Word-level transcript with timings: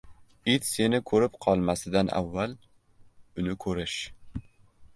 “It 0.53 0.63
seni 0.67 0.99
ko‘rib 1.11 1.35
qolmasidan 1.45 2.09
avval 2.21 2.57
uni 3.43 3.57
ko‘rish”. 3.67 4.03